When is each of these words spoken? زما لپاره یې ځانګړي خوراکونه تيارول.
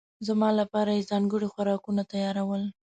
زما 0.27 0.49
لپاره 0.59 0.91
یې 0.97 1.07
ځانګړي 1.11 1.47
خوراکونه 1.53 2.01
تيارول. 2.11 2.63